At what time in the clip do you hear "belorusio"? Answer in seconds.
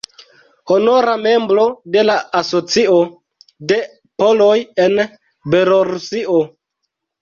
5.57-6.45